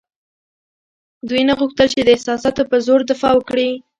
دوی 1.29 1.41
نه 1.49 1.53
غوښتل 1.59 1.87
چې 1.93 1.99
د 2.03 2.09
احساساتو 2.15 2.69
په 2.71 2.77
زور 2.85 2.99
دفاع 3.11 3.33
وکړي. 3.35 3.69